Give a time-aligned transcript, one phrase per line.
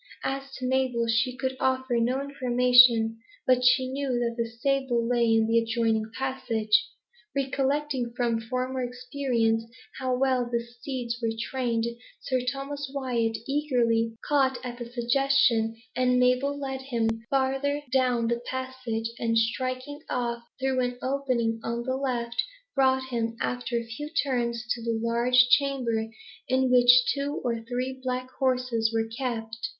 [0.23, 5.31] As to Mabel, she could offer no information, but she knew that the stable lay
[5.31, 6.89] in an adjoining passage.
[7.35, 9.63] Recollecting, from former experience,
[9.99, 11.85] how well the steeds were trained,
[12.19, 18.41] Sir Thomas Wyat eagerly caught at the suggestion, and Mabel led him farther down the
[18.49, 22.41] passage, and striking off through an opening on the left,
[22.73, 26.07] brought him, after a few turns, to a large chamber,
[26.47, 29.57] in which two or three black horses were kept.